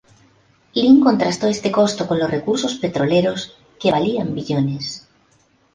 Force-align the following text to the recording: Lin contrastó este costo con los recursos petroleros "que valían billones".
Lin 0.73 0.99
contrastó 0.99 1.45
este 1.45 1.71
costo 1.71 2.07
con 2.07 2.17
los 2.17 2.31
recursos 2.31 2.73
petroleros 2.73 3.55
"que 3.79 3.91
valían 3.91 4.33
billones". 4.33 5.07